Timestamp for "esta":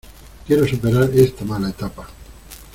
1.13-1.45